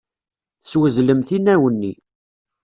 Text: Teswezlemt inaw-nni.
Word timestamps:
Teswezlemt 0.61 1.29
inaw-nni. 1.37 1.93